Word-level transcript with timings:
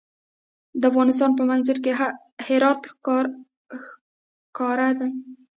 د 0.79 0.81
افغانستان 0.91 1.31
په 1.37 1.43
منظره 1.49 1.79
کې 1.83 1.91
هرات 2.47 2.81
ښکاره 4.49 4.89
دی. 4.99 5.11